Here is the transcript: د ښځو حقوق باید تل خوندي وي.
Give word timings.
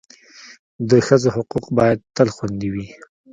د 0.89 0.91
ښځو 1.07 1.29
حقوق 1.35 1.65
باید 1.77 1.99
تل 2.15 2.27
خوندي 2.35 2.69
وي. 2.73 2.87